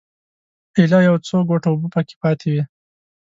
[0.77, 2.63] ایله یو څو ګوټه اوبه په کې پاتې وې.